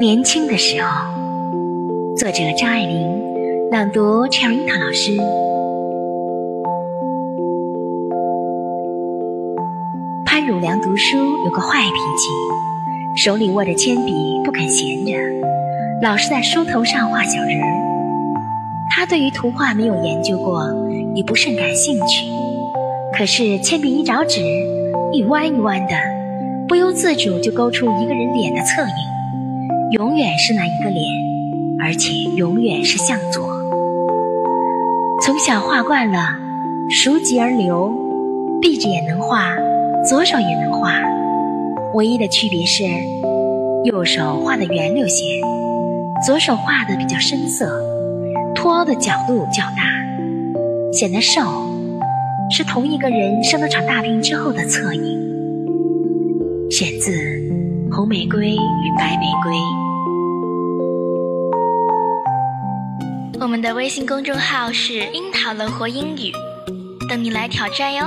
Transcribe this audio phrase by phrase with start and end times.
[0.00, 0.88] 年轻的时候，
[2.16, 5.14] 作者张爱玲，朗读 Cherita 老师。
[10.24, 12.30] 潘汝良读书有个坏脾气，
[13.22, 15.12] 手里握着铅笔不肯闲着，
[16.00, 17.68] 老是在书头上画小人儿。
[18.88, 20.66] 他对于图画没有研究过，
[21.14, 22.24] 也不甚感兴趣。
[23.18, 24.40] 可是铅笔一着纸，
[25.12, 25.94] 一弯一弯的，
[26.66, 28.88] 不由自主就勾出一个人脸的侧影，
[29.92, 31.04] 永远是那一个脸，
[31.80, 33.42] 而且永远是向左。
[35.20, 36.18] 从小画惯了，
[36.88, 37.92] 熟极而流，
[38.62, 39.56] 闭着眼能画，
[40.08, 40.92] 左手也能画，
[41.94, 42.84] 唯一的区别是，
[43.84, 45.24] 右手画的圆溜些，
[46.24, 47.68] 左手画的比较深色。
[48.54, 49.82] 凸凹的角度较大，
[50.92, 51.42] 显得瘦，
[52.48, 55.18] 是同一个人生了场大病之后的侧影。
[56.70, 57.10] 选自
[58.00, 59.52] 《红玫瑰与白玫瑰》。
[63.38, 66.32] 我们的微信公众号是“樱桃乐活英语”，
[67.10, 68.06] 等你来挑战哟。